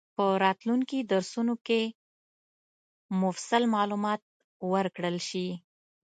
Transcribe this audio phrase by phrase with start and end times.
[0.15, 1.81] په راتلونکي درسونو کې
[3.21, 4.21] مفصل معلومات
[4.73, 5.47] ورکړل شي.